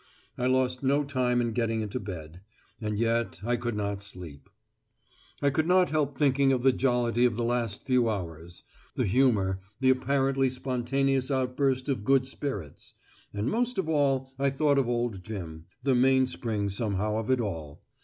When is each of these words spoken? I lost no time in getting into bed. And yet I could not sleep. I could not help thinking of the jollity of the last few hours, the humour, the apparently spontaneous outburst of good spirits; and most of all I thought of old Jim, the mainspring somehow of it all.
I 0.35 0.47
lost 0.47 0.81
no 0.81 1.03
time 1.03 1.41
in 1.41 1.51
getting 1.51 1.81
into 1.81 1.99
bed. 1.99 2.41
And 2.81 2.97
yet 2.97 3.39
I 3.45 3.55
could 3.55 3.75
not 3.75 4.01
sleep. 4.01 4.49
I 5.43 5.51
could 5.51 5.67
not 5.67 5.91
help 5.91 6.17
thinking 6.17 6.51
of 6.51 6.63
the 6.63 6.71
jollity 6.71 7.23
of 7.23 7.35
the 7.35 7.43
last 7.43 7.83
few 7.83 8.09
hours, 8.09 8.63
the 8.95 9.05
humour, 9.05 9.59
the 9.79 9.91
apparently 9.91 10.49
spontaneous 10.49 11.29
outburst 11.29 11.87
of 11.87 12.03
good 12.03 12.25
spirits; 12.25 12.93
and 13.31 13.47
most 13.47 13.77
of 13.77 13.87
all 13.87 14.31
I 14.39 14.49
thought 14.49 14.79
of 14.79 14.89
old 14.89 15.23
Jim, 15.23 15.65
the 15.83 15.93
mainspring 15.93 16.69
somehow 16.69 17.17
of 17.17 17.29
it 17.29 17.39
all. 17.39 17.83